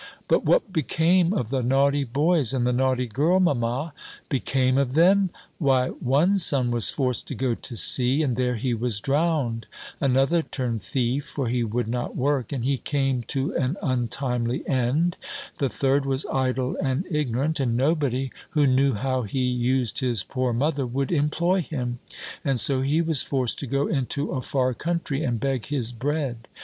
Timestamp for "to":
7.27-7.35, 7.53-7.75, 13.27-13.55, 23.59-23.67